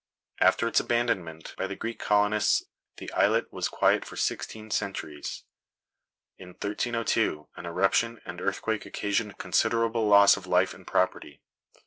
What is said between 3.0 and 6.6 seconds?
islet was quiet for sixteen centuries. In